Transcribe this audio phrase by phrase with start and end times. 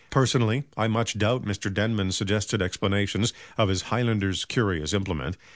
[0.09, 1.71] Personally, I much doubt Mr.
[1.71, 5.37] Denman's suggested explanations of his highlander's curious implement.